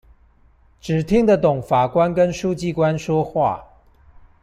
[0.79, 3.63] 只聽得懂法官跟書記官說話